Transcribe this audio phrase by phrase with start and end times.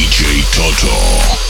[0.00, 1.49] DJ Toto.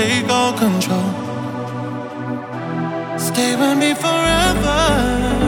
[0.00, 1.10] Take all control.
[3.18, 5.39] Stay with me forever.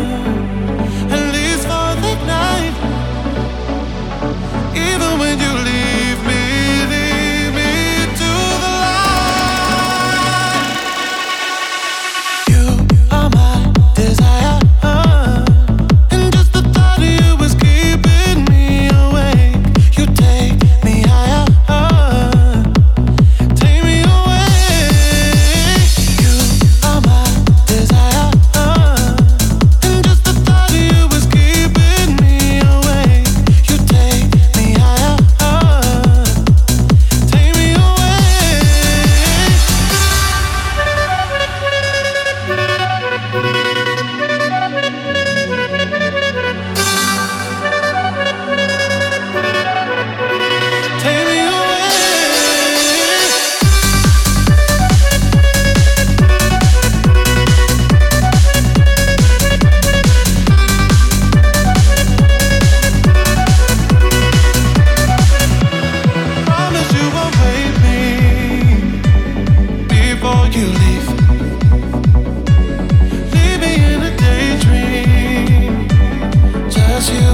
[70.55, 70.83] you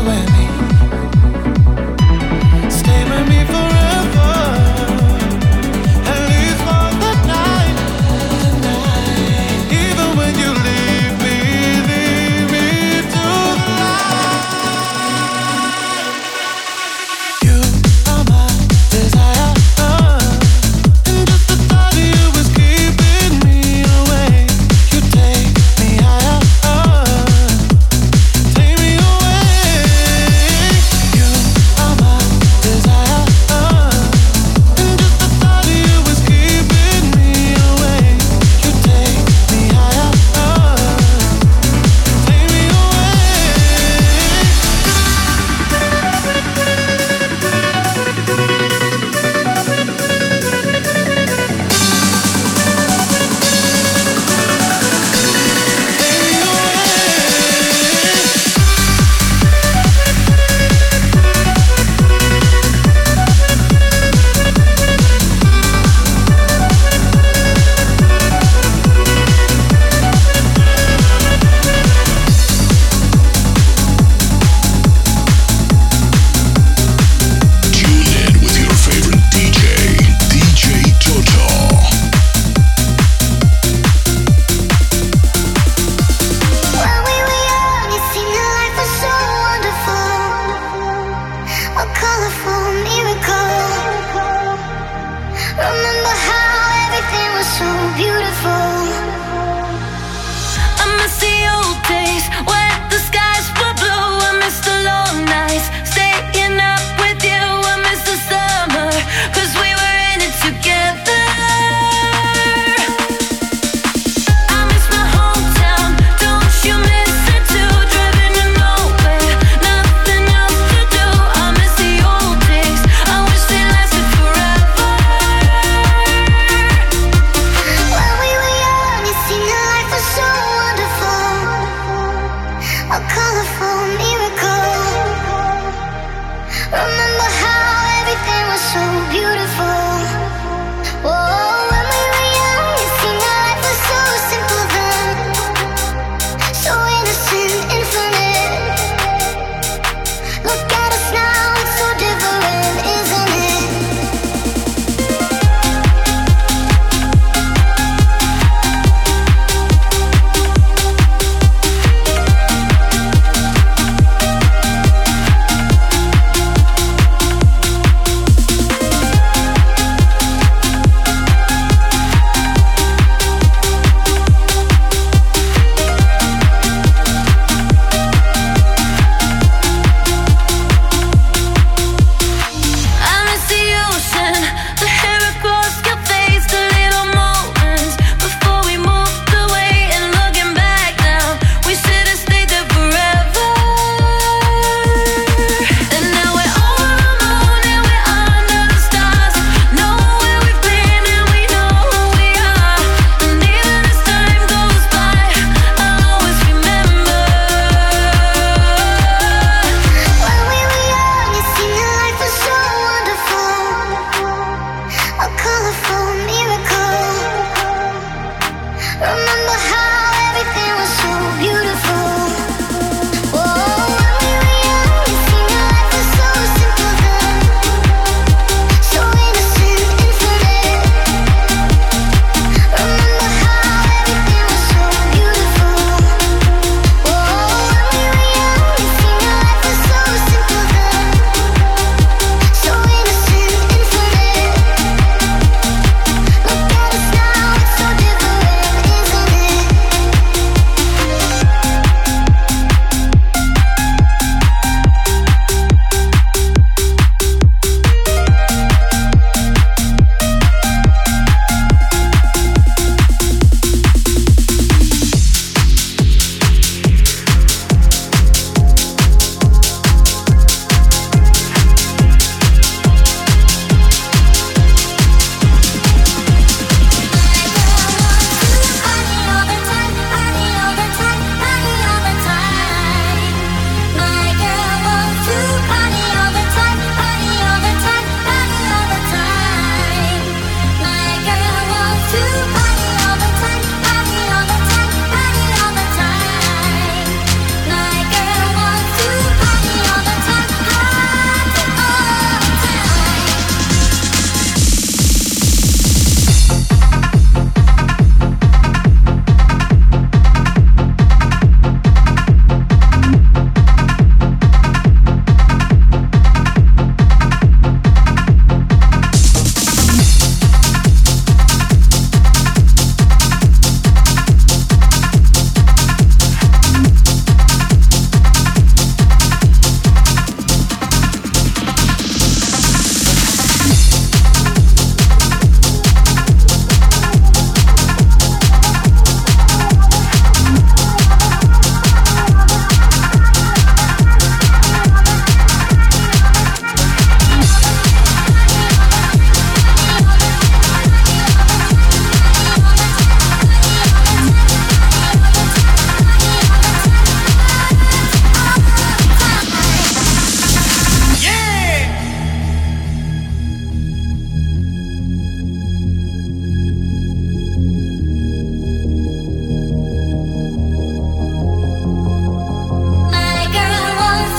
[0.09, 0.28] and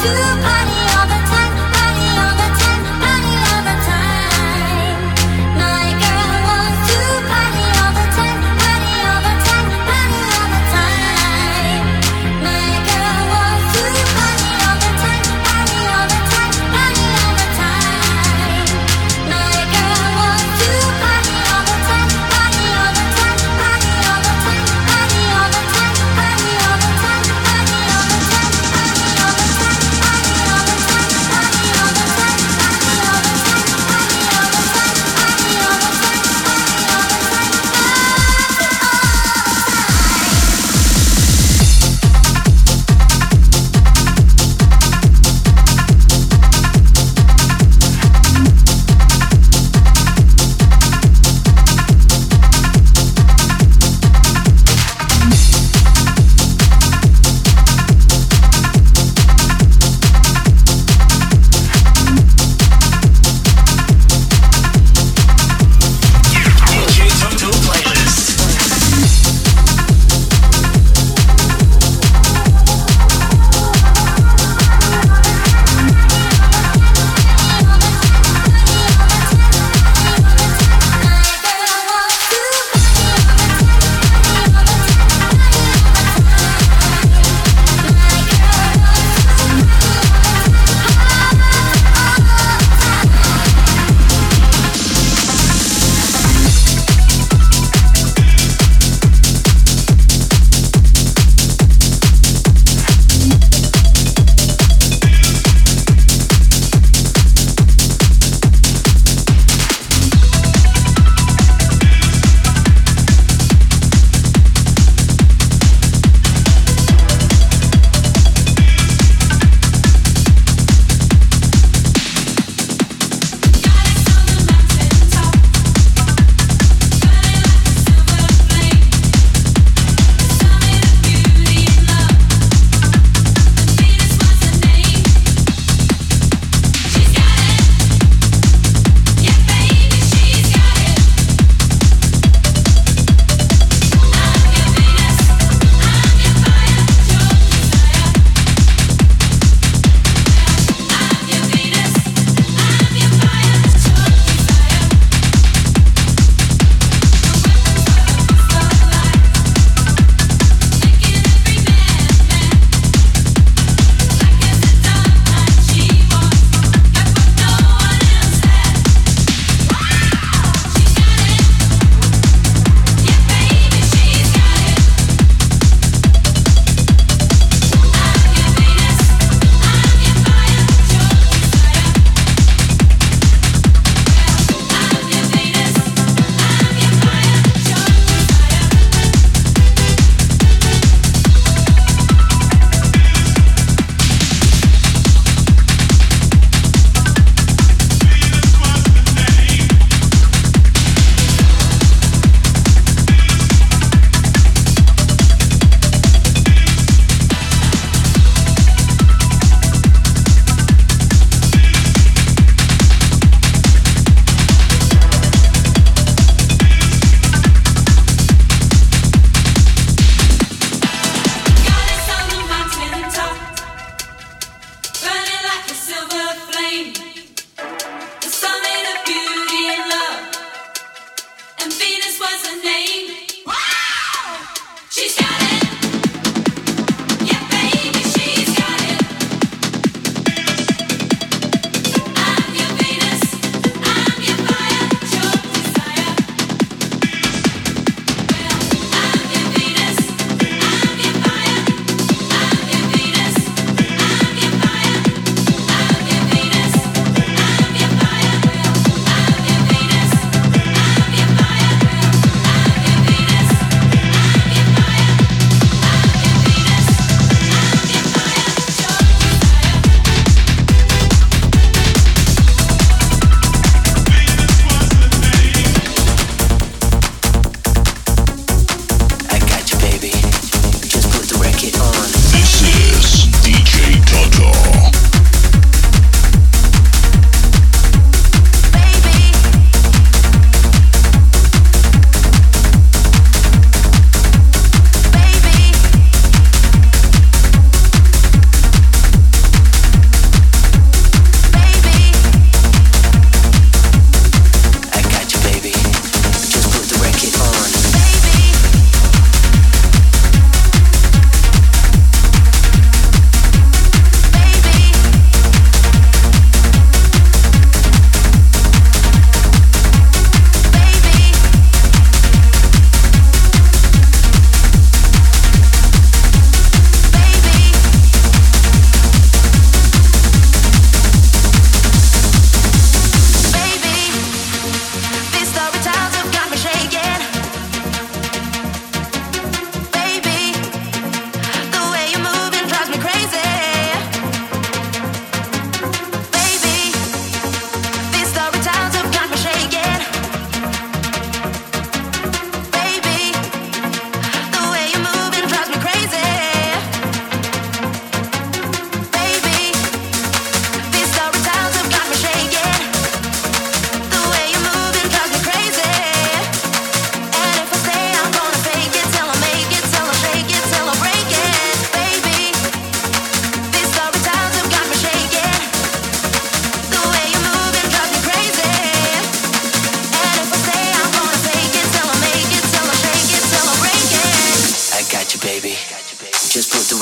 [0.02, 0.39] to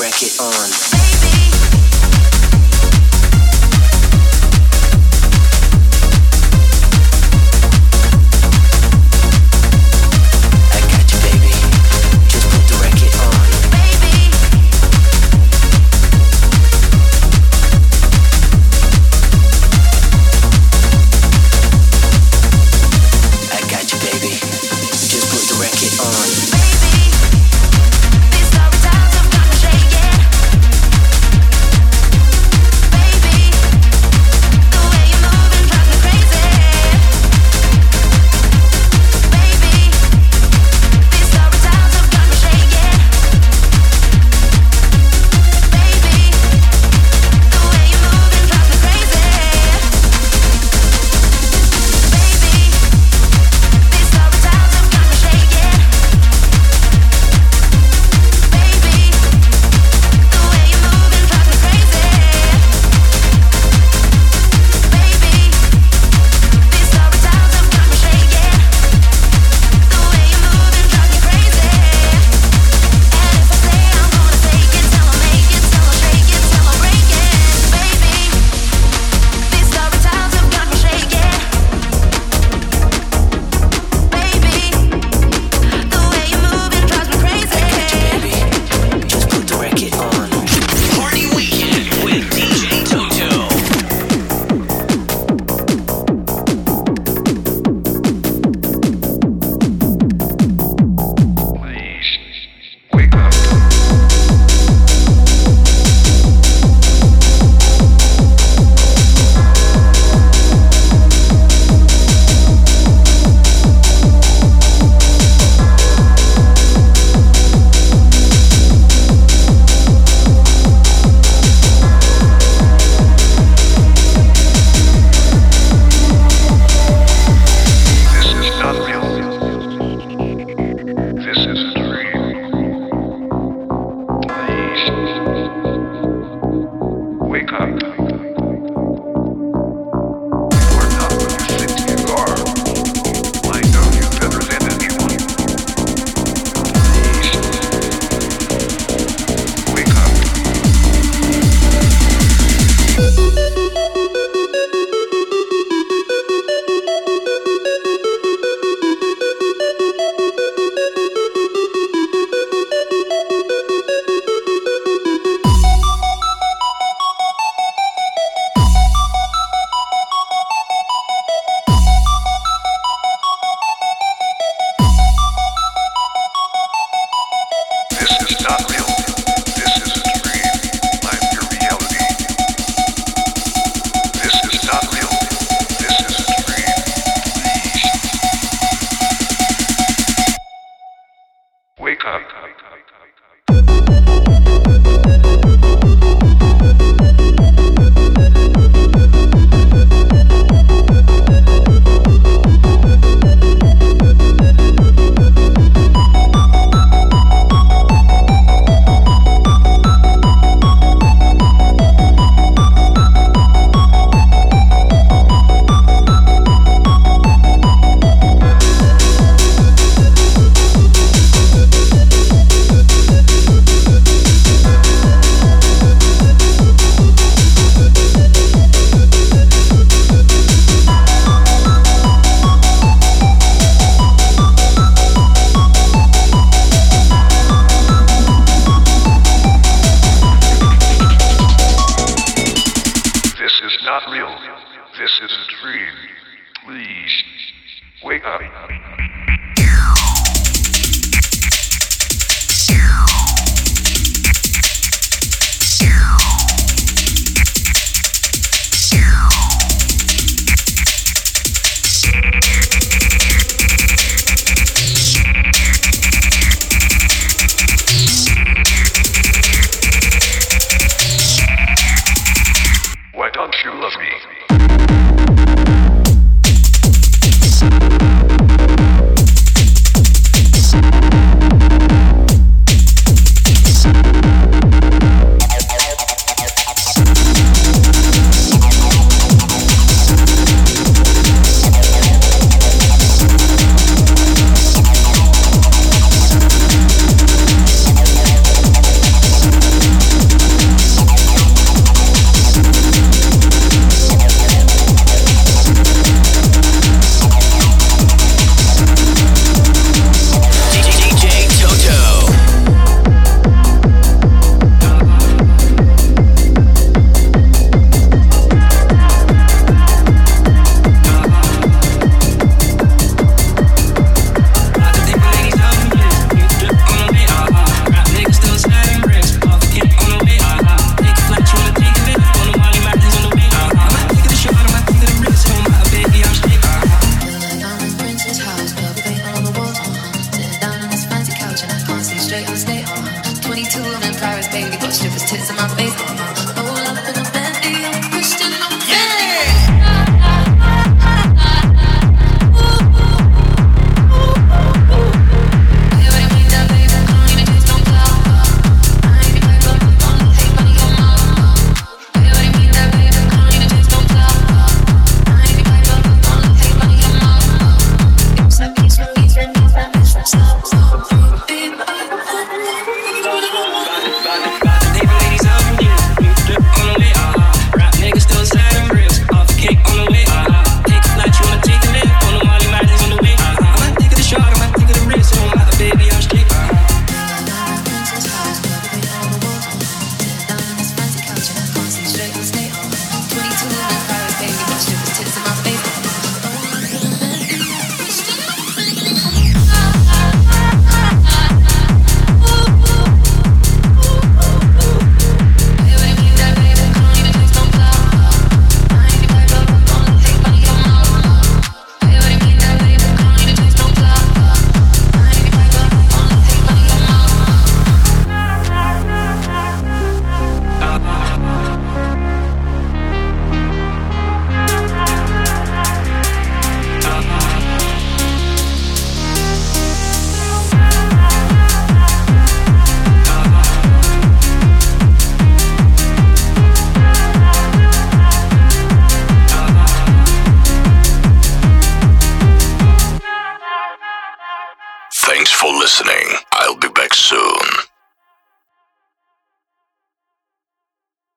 [0.08, 0.97] record on.